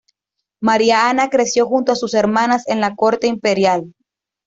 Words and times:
María 0.63 1.11
Ana 1.11 1.29
creció 1.29 1.67
junto 1.67 1.91
a 1.91 1.95
sus 1.95 2.15
hermanas 2.15 2.67
en 2.67 2.81
la 2.81 2.95
corte 2.95 3.27
imperial. 3.27 3.93